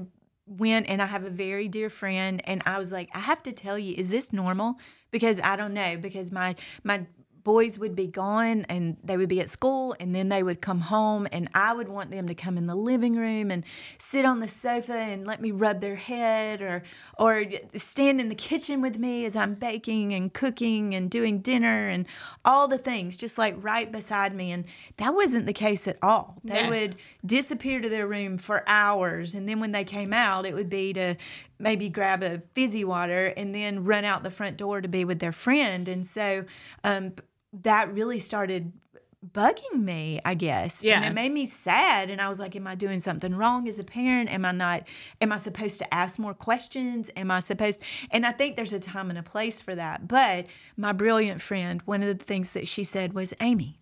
went 0.47 0.87
and 0.87 1.01
I 1.01 1.05
have 1.05 1.23
a 1.23 1.29
very 1.29 1.67
dear 1.67 1.89
friend, 1.89 2.41
and 2.45 2.61
I 2.65 2.77
was 2.77 2.91
like, 2.91 3.09
I 3.13 3.19
have 3.19 3.41
to 3.43 3.51
tell 3.51 3.79
you, 3.79 3.95
is 3.97 4.09
this 4.09 4.31
normal? 4.31 4.75
Because 5.11 5.39
I 5.43 5.55
don't 5.55 5.73
know, 5.73 5.97
because 5.97 6.31
my 6.31 6.55
my 6.83 7.05
boys 7.45 7.77
would 7.77 7.95
be 7.95 8.07
gone 8.07 8.65
and 8.69 8.97
they 9.03 9.15
would 9.15 9.29
be 9.29 9.39
at 9.39 9.49
school 9.51 9.95
and 9.99 10.15
then 10.15 10.29
they 10.29 10.41
would 10.41 10.61
come 10.61 10.81
home 10.81 11.27
and 11.31 11.47
I 11.53 11.73
would 11.73 11.87
want 11.87 12.09
them 12.09 12.27
to 12.27 12.33
come 12.33 12.57
in 12.57 12.65
the 12.65 12.73
living 12.75 13.15
room 13.15 13.51
and 13.51 13.63
sit 13.99 14.25
on 14.25 14.39
the 14.39 14.47
sofa 14.47 14.95
and 14.95 15.27
let 15.27 15.39
me 15.39 15.51
rub 15.51 15.79
their 15.79 15.95
head 15.95 16.61
or 16.61 16.81
or 17.19 17.45
stand 17.75 18.19
in 18.19 18.29
the 18.29 18.35
kitchen 18.35 18.81
with 18.81 18.97
me 18.97 19.25
as 19.25 19.35
I'm 19.35 19.53
baking 19.53 20.11
and 20.11 20.33
cooking 20.33 20.95
and 20.95 21.09
doing 21.09 21.39
dinner 21.39 21.87
and 21.87 22.07
all 22.43 22.67
the 22.67 22.79
things 22.79 23.15
just 23.15 23.37
like 23.37 23.55
right 23.63 23.91
beside 23.91 24.33
me 24.35 24.51
and 24.51 24.65
that 24.97 25.13
wasn't 25.13 25.45
the 25.45 25.53
case 25.53 25.87
at 25.87 25.99
all. 26.01 26.37
They 26.43 26.63
No. 26.63 26.69
would 26.71 26.95
disappear 27.23 27.79
to 27.79 27.87
their 27.87 28.07
room 28.07 28.37
for 28.37 28.63
hours 28.65 29.35
and 29.35 29.47
then 29.47 29.59
when 29.59 29.71
they 29.71 29.83
came 29.83 30.13
out 30.13 30.47
it 30.47 30.55
would 30.55 30.69
be 30.69 30.93
to 30.93 31.15
maybe 31.59 31.89
grab 31.89 32.23
a 32.23 32.41
fizzy 32.55 32.83
water 32.83 33.27
and 33.37 33.53
then 33.53 33.83
run 33.85 34.03
out 34.03 34.23
the 34.23 34.31
front 34.31 34.57
door 34.57 34.81
to 34.81 34.87
be 34.87 35.05
with 35.05 35.19
their 35.19 35.31
friend 35.31 35.87
and 35.87 36.07
so 36.07 36.43
um, 36.83 37.13
that 37.63 37.93
really 37.93 38.19
started 38.19 38.73
bugging 39.33 39.81
me 39.81 40.19
i 40.23 40.35
guess. 40.35 40.83
Yeah. 40.83 40.97
and 40.97 41.05
it 41.05 41.13
made 41.13 41.31
me 41.31 41.45
sad. 41.45 42.09
And 42.09 42.21
i 42.21 42.29
was 42.29 42.39
like 42.39 42.55
am 42.55 42.67
i 42.67 42.75
doing 42.75 42.99
something 42.99 43.35
wrong 43.35 43.67
as 43.67 43.79
a 43.79 43.83
parent? 43.83 44.29
Am 44.29 44.45
i 44.45 44.51
not 44.51 44.83
am 45.21 45.31
i 45.31 45.37
supposed 45.37 45.77
to 45.79 45.93
ask 45.93 46.19
more 46.19 46.33
questions? 46.33 47.09
Am 47.15 47.31
i 47.31 47.39
supposed 47.39 47.81
and 48.11 48.25
i 48.25 48.31
think 48.31 48.55
there's 48.55 48.73
a 48.73 48.79
time 48.79 49.09
and 49.09 49.19
a 49.19 49.23
place 49.23 49.59
for 49.61 49.75
that. 49.75 50.07
But 50.07 50.45
my 50.77 50.91
brilliant 50.91 51.41
friend 51.41 51.81
one 51.85 52.03
of 52.03 52.17
the 52.17 52.23
things 52.23 52.51
that 52.51 52.67
she 52.67 52.83
said 52.83 53.13
was 53.13 53.33
amy 53.41 53.79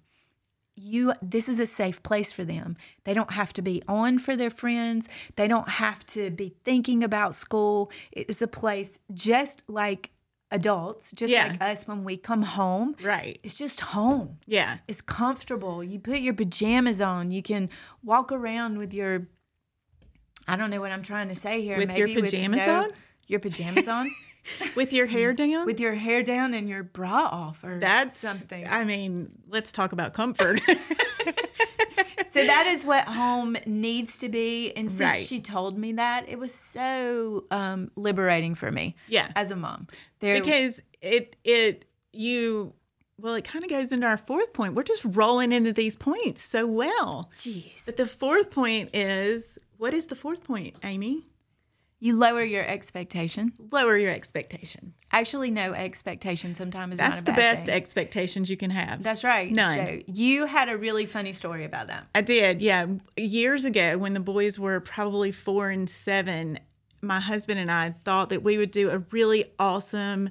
you 0.75 1.13
this 1.21 1.47
is 1.47 1.59
a 1.59 1.65
safe 1.65 2.01
place 2.03 2.31
for 2.31 2.43
them. 2.43 2.77
They 3.03 3.13
don't 3.13 3.31
have 3.31 3.53
to 3.53 3.61
be 3.61 3.83
on 3.87 4.17
for 4.17 4.35
their 4.35 4.49
friends. 4.49 5.07
They 5.35 5.47
don't 5.47 5.69
have 5.69 6.05
to 6.07 6.31
be 6.31 6.55
thinking 6.63 7.03
about 7.03 7.35
school. 7.35 7.91
It 8.11 8.27
is 8.29 8.41
a 8.41 8.47
place 8.47 8.97
just 9.13 9.63
like 9.67 10.09
adults, 10.53 11.11
just 11.11 11.31
Yeah. 11.33 11.47
like 11.47 11.61
us 11.61 11.87
when 11.87 12.03
we 12.05 12.15
come 12.15 12.43
home. 12.43 12.95
Right. 13.03 13.39
It's 13.43 13.57
just 13.57 13.81
home. 13.81 14.37
Yeah. 14.45 14.77
It's 14.87 15.01
comfortable. 15.01 15.83
You 15.83 15.99
put 15.99 16.19
your 16.19 16.33
pajamas 16.33 17.01
on. 17.01 17.31
You 17.31 17.41
can 17.43 17.69
walk 18.03 18.31
around 18.31 18.77
with 18.77 18.93
your 18.93 19.27
I 20.47 20.55
don't 20.57 20.69
know 20.69 20.81
what 20.81 20.91
I'm 20.91 21.03
trying 21.03 21.29
to 21.29 21.35
say 21.35 21.61
here. 21.61 21.77
With 21.77 21.95
your 21.95 22.07
pajamas 22.07 22.61
on? 22.67 22.91
Your 23.27 23.39
pajamas 23.39 23.87
on? 23.87 24.11
With 24.75 24.91
your 24.91 25.05
hair 25.05 25.31
down? 25.31 25.65
with 25.65 25.79
your 25.79 25.93
hair 25.93 26.21
down 26.21 26.53
and 26.53 26.67
your 26.67 26.83
bra 26.83 27.29
off 27.31 27.63
or 27.63 27.79
That's 27.79 28.17
something. 28.17 28.67
I 28.67 28.83
mean, 28.83 29.29
let's 29.47 29.71
talk 29.71 29.93
about 29.93 30.13
comfort. 30.13 30.59
So 32.33 32.45
that 32.45 32.67
is 32.67 32.85
what 32.85 33.05
home 33.07 33.55
needs 33.65 34.17
to 34.19 34.29
be. 34.29 34.71
And 34.73 34.89
since 34.89 34.99
Right. 35.01 35.25
she 35.25 35.39
told 35.39 35.77
me 35.77 35.93
that, 35.93 36.27
it 36.27 36.39
was 36.39 36.53
so 36.53 37.45
um, 37.51 37.91
liberating 37.95 38.55
for 38.55 38.71
me. 38.71 38.95
Yeah. 39.07 39.31
As 39.35 39.51
a 39.51 39.55
mom. 39.55 39.87
There 40.19 40.39
because 40.39 40.81
it 41.01 41.35
it 41.43 41.85
you 42.13 42.73
well 43.19 43.35
it 43.35 43.43
kind 43.43 43.63
of 43.63 43.69
goes 43.69 43.91
into 43.91 44.07
our 44.07 44.17
fourth 44.17 44.53
point 44.53 44.73
we're 44.73 44.83
just 44.83 45.03
rolling 45.05 45.51
into 45.51 45.73
these 45.73 45.95
points 45.95 46.41
so 46.41 46.65
well 46.65 47.29
jeez. 47.35 47.85
but 47.85 47.97
the 47.97 48.05
fourth 48.07 48.49
point 48.51 48.89
is 48.95 49.57
what 49.77 49.93
is 49.93 50.05
the 50.05 50.15
fourth 50.15 50.43
point 50.45 50.75
amy 50.83 51.27
You 52.03 52.17
lower 52.17 52.43
your 52.43 52.65
expectation. 52.65 53.53
lower 53.71 53.97
your 53.97 54.11
expectations 54.11 54.93
Actually, 55.13 55.51
no 55.51 55.71
expectation 55.73 56.53
sometimes 56.53 56.95
is 56.95 56.99
not 56.99 57.09
that's 57.11 57.19
the 57.21 57.31
bad 57.31 57.35
best 57.37 57.65
thing. 57.67 57.75
expectations 57.75 58.49
you 58.49 58.57
can 58.57 58.71
have 58.71 59.01
That's 59.01 59.23
right. 59.23 59.49
None. 59.51 59.77
So 59.77 59.99
you 60.07 60.45
had 60.45 60.67
a 60.67 60.77
really 60.77 61.05
funny 61.05 61.31
story 61.33 61.63
about 61.63 61.87
that. 61.87 62.07
i 62.13 62.21
did 62.21 62.61
yeah 62.61 62.87
years 63.15 63.63
ago 63.63 63.97
when 63.97 64.13
the 64.13 64.19
boys 64.19 64.59
were 64.59 64.79
probably 64.81 65.31
four 65.31 65.69
and 65.69 65.89
seven 65.89 66.59
my 67.01 67.19
husband 67.21 67.59
and 67.59 67.71
i 67.71 67.93
thought 68.05 68.29
that 68.29 68.43
we 68.43 68.57
would 68.57 68.71
do 68.71 68.89
a 68.89 68.99
really 69.11 69.45
awesome 69.57 70.29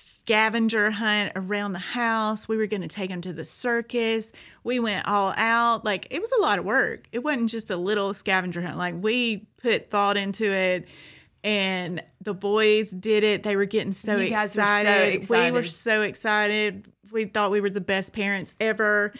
scavenger 0.00 0.90
hunt 0.90 1.32
around 1.36 1.72
the 1.72 1.78
house. 1.78 2.48
We 2.48 2.56
were 2.56 2.66
going 2.66 2.82
to 2.82 2.88
take 2.88 3.10
them 3.10 3.20
to 3.22 3.32
the 3.32 3.44
circus. 3.44 4.32
We 4.64 4.78
went 4.78 5.06
all 5.06 5.34
out. 5.36 5.84
Like 5.84 6.06
it 6.10 6.20
was 6.20 6.32
a 6.32 6.42
lot 6.42 6.58
of 6.58 6.64
work. 6.64 7.06
It 7.12 7.20
wasn't 7.20 7.50
just 7.50 7.70
a 7.70 7.76
little 7.76 8.14
scavenger 8.14 8.62
hunt. 8.62 8.78
Like 8.78 8.94
we 9.00 9.48
put 9.60 9.90
thought 9.90 10.16
into 10.16 10.52
it 10.52 10.86
and 11.42 12.02
the 12.20 12.34
boys 12.34 12.90
did 12.90 13.24
it. 13.24 13.42
They 13.42 13.56
were 13.56 13.64
getting 13.64 13.92
so, 13.92 14.16
were 14.16 14.28
so 14.28 14.34
excited. 14.34 15.28
We 15.28 15.50
were 15.50 15.64
so 15.64 16.02
excited. 16.02 16.90
We 17.10 17.24
thought 17.24 17.50
we 17.50 17.60
were 17.60 17.70
the 17.70 17.80
best 17.80 18.12
parents 18.12 18.54
ever. 18.60 19.12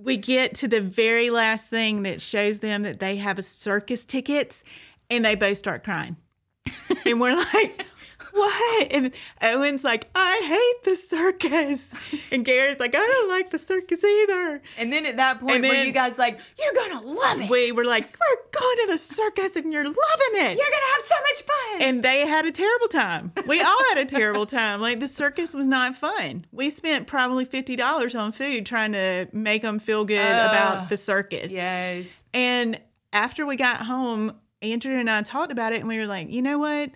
We 0.00 0.16
get 0.16 0.54
to 0.56 0.68
the 0.68 0.80
very 0.80 1.30
last 1.30 1.68
thing 1.68 2.02
that 2.04 2.20
shows 2.20 2.60
them 2.60 2.82
that 2.82 2.98
they 2.98 3.16
have 3.16 3.38
a 3.38 3.42
circus 3.42 4.04
tickets 4.04 4.64
and 5.10 5.24
they 5.24 5.34
both 5.34 5.58
start 5.58 5.84
crying. 5.84 6.16
and 7.06 7.20
we're 7.20 7.36
like, 7.36 7.86
what? 8.36 8.88
And 8.92 9.12
Owen's 9.42 9.82
like, 9.84 10.08
I 10.14 10.42
hate 10.44 10.84
the 10.84 10.96
circus. 10.96 11.92
And 12.30 12.44
Garrett's 12.44 12.80
like, 12.80 12.94
I 12.94 12.98
don't 12.98 13.28
like 13.28 13.50
the 13.50 13.58
circus 13.58 14.02
either. 14.04 14.62
And 14.78 14.92
then 14.92 15.06
at 15.06 15.16
that 15.16 15.40
point, 15.40 15.64
And 15.64 15.64
were 15.64 15.74
you 15.74 15.92
guys 15.92 16.18
like, 16.18 16.38
you're 16.58 16.72
going 16.74 16.92
to 16.92 17.00
love 17.06 17.40
it. 17.40 17.50
We 17.50 17.72
were 17.72 17.84
like, 17.84 18.04
we're 18.18 18.60
going 18.60 18.76
to 18.86 18.92
the 18.92 18.98
circus 18.98 19.56
and 19.56 19.72
you're 19.72 19.84
loving 19.84 19.96
it. 20.34 20.56
You're 20.58 20.70
going 20.70 20.86
to 20.86 20.92
have 20.94 21.02
so 21.04 21.14
much 21.20 21.42
fun. 21.42 21.82
and 21.82 22.02
they 22.02 22.26
had 22.26 22.46
a 22.46 22.52
terrible 22.52 22.88
time. 22.88 23.32
We 23.46 23.60
all 23.60 23.84
had 23.90 23.98
a 23.98 24.04
terrible 24.04 24.46
time. 24.46 24.80
Like 24.80 25.00
the 25.00 25.08
circus 25.08 25.54
was 25.54 25.66
not 25.66 25.96
fun. 25.96 26.46
We 26.52 26.70
spent 26.70 27.06
probably 27.06 27.46
$50 27.46 28.18
on 28.18 28.32
food 28.32 28.66
trying 28.66 28.92
to 28.92 29.28
make 29.32 29.62
them 29.62 29.78
feel 29.78 30.04
good 30.04 30.18
about 30.20 30.88
the 30.88 30.96
circus. 30.96 31.52
yes. 31.52 32.24
And 32.34 32.80
after 33.12 33.46
we 33.46 33.56
got 33.56 33.82
home, 33.82 34.36
Andrew 34.62 34.98
and 34.98 35.08
I 35.08 35.22
talked 35.22 35.52
about 35.52 35.72
it 35.72 35.80
and 35.80 35.88
we 35.88 35.98
were 35.98 36.06
like, 36.06 36.30
you 36.30 36.42
know 36.42 36.58
what? 36.58 36.90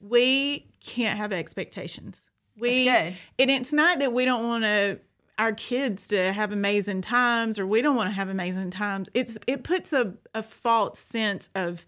We 0.00 0.66
can't 0.80 1.16
have 1.18 1.32
expectations. 1.32 2.22
We 2.58 2.88
and 2.88 3.16
it's 3.38 3.72
not 3.72 3.98
that 4.00 4.12
we 4.12 4.24
don't 4.24 4.42
want 4.44 4.64
to 4.64 5.00
our 5.38 5.52
kids 5.52 6.06
to 6.08 6.32
have 6.32 6.52
amazing 6.52 7.00
times 7.00 7.58
or 7.58 7.66
we 7.66 7.80
don't 7.80 7.96
want 7.96 8.10
to 8.10 8.14
have 8.14 8.28
amazing 8.28 8.70
times. 8.70 9.08
It's 9.14 9.38
it 9.46 9.62
puts 9.62 9.92
a, 9.92 10.14
a 10.34 10.42
false 10.42 10.98
sense 10.98 11.48
of 11.54 11.86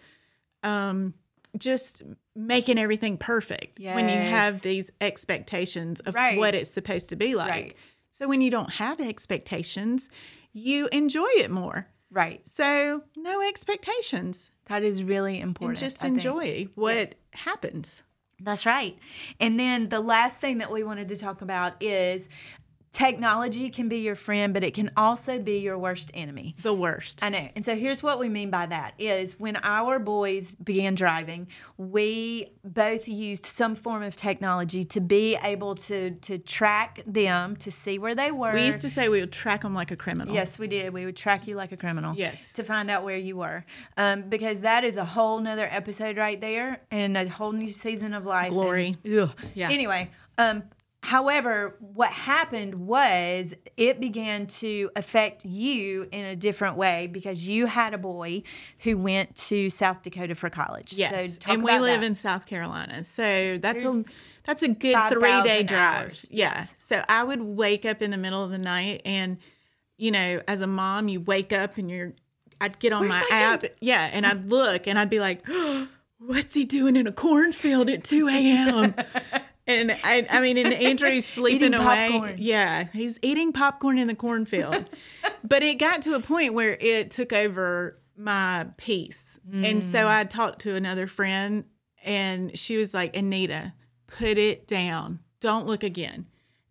um 0.62 1.14
just 1.58 2.02
making 2.34 2.78
everything 2.78 3.18
perfect 3.18 3.78
when 3.78 4.08
you 4.08 4.16
have 4.16 4.62
these 4.62 4.90
expectations 5.02 6.00
of 6.00 6.14
Right. 6.14 6.38
what 6.38 6.54
it's 6.54 6.70
supposed 6.70 7.10
to 7.10 7.16
be 7.16 7.34
like. 7.34 7.50
Right. 7.50 7.76
So 8.12 8.26
when 8.26 8.40
you 8.40 8.50
don't 8.50 8.72
have 8.74 9.00
expectations, 9.00 10.08
you 10.54 10.88
enjoy 10.92 11.28
it 11.36 11.50
more. 11.50 11.88
Right. 12.10 12.40
So 12.48 13.02
no 13.16 13.42
expectations. 13.46 14.50
That 14.66 14.82
is 14.82 15.02
really 15.04 15.40
And 15.40 15.48
important. 15.50 15.78
just 15.78 15.98
I 16.00 16.08
think. 16.08 16.14
enjoy 16.16 16.68
what 16.74 17.16
happens. 17.32 18.02
That's 18.44 18.66
right. 18.66 18.98
And 19.40 19.58
then 19.58 19.88
the 19.88 20.00
last 20.00 20.40
thing 20.40 20.58
that 20.58 20.70
we 20.70 20.82
wanted 20.82 21.08
to 21.08 21.16
talk 21.16 21.42
about 21.42 21.80
is 21.82 22.28
technology 22.92 23.70
can 23.70 23.88
be 23.88 23.98
your 23.98 24.14
friend, 24.14 24.52
but 24.52 24.62
it 24.62 24.74
can 24.74 24.90
also 24.96 25.38
be 25.38 25.58
your 25.58 25.78
worst 25.78 26.10
enemy. 26.14 26.54
The 26.62 26.74
worst. 26.74 27.24
I 27.24 27.30
know. 27.30 27.48
And 27.56 27.64
so 27.64 27.74
here's 27.74 28.02
what 28.02 28.18
we 28.18 28.28
mean 28.28 28.50
by 28.50 28.66
that 28.66 28.92
is 28.98 29.40
when 29.40 29.56
our 29.62 29.98
boys 29.98 30.52
began 30.52 30.94
driving, 30.94 31.48
we 31.78 32.52
both 32.64 33.08
used 33.08 33.46
some 33.46 33.74
form 33.74 34.02
of 34.02 34.14
technology 34.14 34.84
to 34.84 35.00
be 35.00 35.36
able 35.42 35.74
to 35.74 36.10
to 36.12 36.38
track 36.38 37.00
them, 37.06 37.56
to 37.56 37.70
see 37.70 37.98
where 37.98 38.14
they 38.14 38.30
were. 38.30 38.52
we 38.52 38.66
used 38.66 38.82
to 38.82 38.90
say 38.90 39.08
we 39.08 39.20
would 39.20 39.32
track 39.32 39.62
them 39.62 39.74
like 39.74 39.90
a 39.90 39.96
criminal. 39.96 40.34
Yes, 40.34 40.58
we 40.58 40.66
did. 40.68 40.92
We 40.92 41.06
would 41.06 41.16
track 41.16 41.46
you 41.46 41.56
like 41.56 41.72
a 41.72 41.76
criminal. 41.76 42.14
Yes. 42.14 42.52
To 42.54 42.62
find 42.62 42.90
out 42.90 43.04
where 43.04 43.16
you 43.16 43.36
were. 43.38 43.64
Um, 43.96 44.22
because 44.28 44.60
that 44.60 44.84
is 44.84 44.96
a 44.98 45.04
whole 45.04 45.40
nother 45.40 45.66
episode 45.70 46.18
right 46.18 46.40
there 46.40 46.82
and 46.90 47.16
a 47.16 47.26
whole 47.28 47.52
new 47.52 47.70
season 47.70 48.12
of 48.12 48.26
life. 48.26 48.50
Glory. 48.50 48.96
And- 49.04 49.18
ugh. 49.18 49.30
Yeah. 49.54 49.70
Anyway, 49.70 50.10
um, 50.36 50.62
however, 51.02 51.76
what 51.80 52.10
happened 52.10 52.74
was 52.86 53.54
it 53.76 54.00
began 54.00 54.46
to 54.46 54.90
affect 54.94 55.44
you 55.44 56.08
in 56.12 56.24
a 56.24 56.36
different 56.36 56.76
way 56.76 57.08
because 57.08 57.46
you 57.46 57.66
had 57.66 57.92
a 57.92 57.98
boy 57.98 58.42
who 58.78 58.96
went 58.96 59.34
to 59.34 59.68
South 59.68 60.02
Dakota 60.02 60.34
for 60.34 60.48
college. 60.48 60.92
Yes. 60.92 61.38
So 61.44 61.52
and 61.52 61.62
we 61.62 61.76
live 61.78 62.00
that. 62.00 62.06
in 62.06 62.14
South 62.14 62.46
Carolina. 62.46 63.02
So 63.04 63.58
that's 63.60 63.84
a 63.84 64.04
that's 64.44 64.62
a 64.62 64.68
good 64.68 64.96
three 65.10 65.42
day 65.42 65.64
drive. 65.64 66.04
hours. 66.04 66.26
Yeah. 66.30 66.54
Yes. 66.58 66.74
So 66.78 67.04
I 67.08 67.24
would 67.24 67.42
wake 67.42 67.84
up 67.84 68.00
in 68.00 68.10
the 68.10 68.16
middle 68.16 68.42
of 68.42 68.50
the 68.50 68.58
night 68.58 69.02
and 69.04 69.38
you 69.98 70.10
know, 70.10 70.40
as 70.48 70.60
a 70.60 70.66
mom, 70.66 71.08
you 71.08 71.20
wake 71.20 71.52
up 71.52 71.78
and 71.78 71.90
you're 71.90 72.12
I'd 72.60 72.78
get 72.78 72.92
on 72.92 73.02
Where's 73.02 73.14
my, 73.14 73.26
my 73.28 73.36
app. 73.36 73.64
Yeah. 73.80 74.08
And 74.12 74.24
I'd 74.24 74.48
look 74.48 74.86
and 74.86 74.98
I'd 74.98 75.10
be 75.10 75.18
like, 75.18 75.44
what's 76.18 76.54
he 76.54 76.64
doing 76.64 76.94
in 76.94 77.08
a 77.08 77.12
cornfield 77.12 77.90
at 77.90 78.04
2 78.04 78.28
a.m.? 78.28 78.94
And 79.66 79.92
I, 79.92 80.26
I 80.28 80.40
mean, 80.40 80.58
and 80.58 80.72
Andrew's 80.74 81.26
sleeping 81.26 81.74
away. 81.74 82.08
popcorn. 82.10 82.36
Yeah, 82.38 82.84
he's 82.92 83.18
eating 83.22 83.52
popcorn 83.52 83.98
in 83.98 84.08
the 84.08 84.14
cornfield. 84.14 84.90
but 85.44 85.62
it 85.62 85.78
got 85.78 86.02
to 86.02 86.14
a 86.14 86.20
point 86.20 86.54
where 86.54 86.76
it 86.80 87.10
took 87.10 87.32
over 87.32 87.98
my 88.16 88.66
peace. 88.76 89.38
And 89.52 89.82
so 89.82 90.04
mm. 90.04 90.08
I 90.08 90.24
talked 90.24 90.62
to 90.62 90.74
another 90.74 91.06
friend, 91.06 91.64
and 92.04 92.56
she 92.58 92.76
was 92.76 92.94
like, 92.94 93.16
Anita, 93.16 93.74
put 94.06 94.38
it 94.38 94.66
down. 94.66 95.20
Don't 95.40 95.66
look 95.66 95.82
again. 95.82 96.26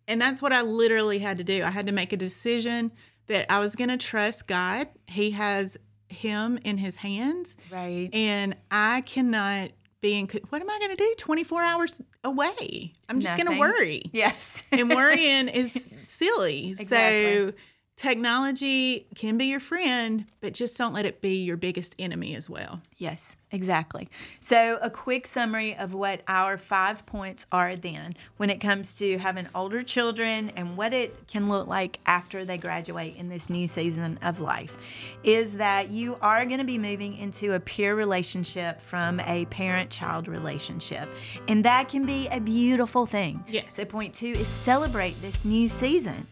And 0.08 0.20
that's 0.20 0.42
what 0.42 0.52
I 0.52 0.62
literally 0.62 1.18
had 1.20 1.38
to 1.38 1.44
do. 1.44 1.62
I 1.62 1.70
had 1.70 1.86
to 1.86 1.92
make 1.92 2.12
a 2.12 2.16
decision 2.16 2.92
that 3.28 3.50
I 3.50 3.60
was 3.60 3.76
going 3.76 3.90
to 3.90 3.96
trust 3.96 4.46
God. 4.46 4.88
He 5.06 5.32
has 5.32 5.78
him 6.08 6.58
in 6.64 6.78
his 6.78 6.96
hands 6.96 7.56
right. 7.70 8.10
and 8.12 8.54
I 8.70 9.00
cannot 9.02 9.70
be 10.00 10.18
in. 10.18 10.28
What 10.50 10.60
am 10.60 10.70
I 10.70 10.78
going 10.78 10.90
to 10.90 10.96
do? 10.96 11.14
Twenty 11.16 11.44
four 11.44 11.62
hours 11.62 12.00
away. 12.24 12.92
I'm 13.08 13.20
just 13.20 13.36
going 13.36 13.50
to 13.52 13.58
worry, 13.58 14.02
Yes. 14.12 14.62
and 14.72 14.88
worrying 14.94 15.48
is 15.48 15.88
silly. 16.04 16.74
So 16.74 16.82
Exactly. 16.82 17.52
Technology 17.96 19.06
can 19.14 19.36
be 19.36 19.46
your 19.46 19.60
friend, 19.60 20.24
but 20.40 20.54
just 20.54 20.76
don't 20.76 20.92
let 20.92 21.04
it 21.04 21.20
be 21.20 21.42
your 21.42 21.56
biggest 21.56 21.94
enemy 21.98 22.34
as 22.34 22.48
well. 22.48 22.80
Yes, 22.96 23.36
exactly. 23.50 24.08
So, 24.40 24.78
a 24.80 24.90
quick 24.90 25.26
summary 25.26 25.76
of 25.76 25.94
what 25.94 26.22
our 26.26 26.56
five 26.56 27.04
points 27.06 27.46
are 27.52 27.76
then 27.76 28.14
when 28.38 28.50
it 28.50 28.58
comes 28.58 28.96
to 28.96 29.18
having 29.18 29.46
older 29.54 29.82
children 29.82 30.52
and 30.56 30.76
what 30.76 30.92
it 30.92 31.28
can 31.28 31.48
look 31.48 31.68
like 31.68 32.00
after 32.06 32.44
they 32.44 32.58
graduate 32.58 33.16
in 33.16 33.28
this 33.28 33.50
new 33.50 33.68
season 33.68 34.18
of 34.22 34.40
life 34.40 34.76
is 35.22 35.52
that 35.54 35.90
you 35.90 36.16
are 36.22 36.44
going 36.46 36.58
to 36.58 36.64
be 36.64 36.78
moving 36.78 37.16
into 37.16 37.54
a 37.54 37.60
peer 37.60 37.94
relationship 37.94 38.80
from 38.80 39.20
a 39.20 39.44
parent 39.46 39.90
child 39.90 40.28
relationship. 40.28 41.08
And 41.46 41.64
that 41.64 41.88
can 41.88 42.06
be 42.06 42.26
a 42.28 42.40
beautiful 42.40 43.06
thing. 43.06 43.44
Yes. 43.48 43.74
So, 43.76 43.84
point 43.84 44.14
two 44.14 44.32
is 44.32 44.48
celebrate 44.48 45.20
this 45.20 45.44
new 45.44 45.68
season. 45.68 46.26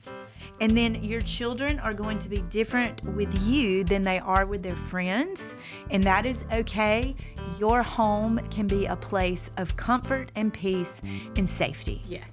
And 0.61 0.77
then 0.77 1.03
your 1.03 1.23
children 1.23 1.79
are 1.79 1.95
going 1.95 2.19
to 2.19 2.29
be 2.29 2.39
different 2.43 3.03
with 3.15 3.33
you 3.47 3.85
than 3.85 4.03
they 4.03 4.19
are 4.19 4.47
with 4.47 4.63
their 4.63 4.77
friends. 4.77 5.55
And 5.91 6.05
that 6.05 6.27
is 6.27 6.45
okay. 6.53 7.17
Your 7.59 7.83
home 7.83 8.41
can 8.51 8.67
be 8.67 8.87
a 8.87 8.97
place 8.97 9.51
of 9.57 9.77
comfort 9.77 10.31
and 10.35 10.53
peace 10.53 11.01
and 11.37 11.49
safety. 11.49 12.03
Yes. 12.07 12.29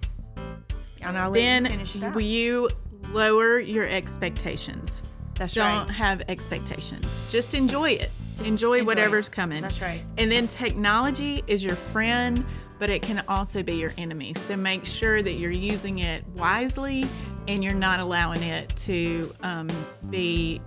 And 1.02 1.18
I'll 1.18 1.30
let 1.30 1.40
Then 1.40 1.86
you 1.94 2.12
will 2.12 2.22
you 2.22 2.70
lower 3.12 3.60
your 3.60 3.88
expectations? 3.88 5.04
That's 5.36 5.56
right. 5.56 5.70
Don't 5.70 5.90
have 5.90 6.22
expectations. 6.28 7.30
Just 7.32 7.54
enjoy 7.54 7.92
it. 7.92 8.12
enjoy 8.40 8.80
enjoy 8.80 8.84
whatever's 8.84 9.28
it. 9.28 9.34
coming. 9.34 9.62
That's 9.62 9.82
right. 9.82 10.04
And 10.18 10.32
then 10.32 10.48
technology 10.48 11.44
is 11.48 11.64
your 11.64 11.76
friend, 11.76 12.46
but 12.80 12.90
it 12.90 13.02
can 13.02 13.24
also 13.28 13.64
be 13.64 13.76
your 13.76 13.94
enemy. 13.98 14.34
So 14.34 14.56
make 14.56 14.86
sure 14.86 15.22
that 15.22 15.34
you're 15.34 15.52
using 15.52 16.00
it 16.00 16.26
wisely 16.36 17.06
and 17.48 17.64
you're 17.64 17.74
not 17.74 18.00
allowing 18.00 18.44
it 18.44 18.76
to 18.78 19.34
um, 19.42 19.70
be 20.10 20.62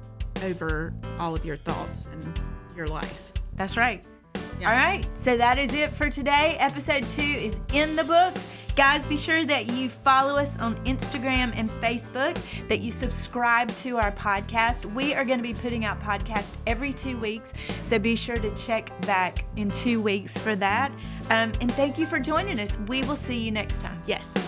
over 0.44 0.92
all 1.18 1.34
of 1.34 1.44
your 1.44 1.56
thoughts 1.56 2.08
and 2.12 2.40
your 2.76 2.86
life. 2.86 3.32
That's 3.56 3.76
right. 3.76 4.02
Yeah. 4.60 4.70
All 4.70 4.76
right. 4.76 5.06
So 5.14 5.36
that 5.36 5.58
is 5.58 5.72
it 5.72 5.90
for 5.92 6.10
today. 6.10 6.56
Episode 6.58 7.06
two 7.08 7.22
is 7.22 7.60
in 7.72 7.96
the 7.96 8.04
books. 8.04 8.46
Guys, 8.76 9.04
be 9.06 9.16
sure 9.16 9.44
that 9.44 9.70
you 9.72 9.90
follow 9.90 10.36
us 10.36 10.56
on 10.58 10.76
Instagram 10.86 11.52
and 11.54 11.70
Facebook, 11.70 12.38
that 12.68 12.80
you 12.80 12.92
subscribe 12.92 13.68
to 13.76 13.98
our 13.98 14.12
podcast. 14.12 14.90
We 14.94 15.12
are 15.12 15.24
going 15.24 15.38
to 15.38 15.42
be 15.42 15.54
putting 15.54 15.84
out 15.84 16.00
podcasts 16.00 16.56
every 16.66 16.92
two 16.92 17.18
weeks, 17.18 17.52
so 17.82 17.98
be 17.98 18.14
sure 18.14 18.36
to 18.36 18.50
check 18.54 18.98
back 19.02 19.44
in 19.56 19.70
two 19.70 20.00
weeks 20.00 20.38
for 20.38 20.54
that. 20.56 20.92
Um, 21.30 21.52
and 21.60 21.70
thank 21.72 21.98
you 21.98 22.06
for 22.06 22.18
joining 22.20 22.58
us. 22.60 22.78
We 22.86 23.02
will 23.02 23.16
see 23.16 23.38
you 23.38 23.50
next 23.50 23.82
time. 23.82 24.00
Yes. 24.06 24.39